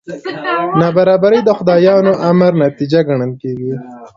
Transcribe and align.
نابرابري 0.79 1.39
د 1.43 1.49
خدایانو 1.57 2.13
د 2.17 2.19
امر 2.29 2.51
نتیجه 2.63 2.99
ګڼل 3.07 3.31
کېږي. 3.41 3.73